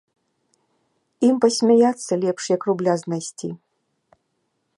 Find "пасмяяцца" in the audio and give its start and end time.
1.45-2.13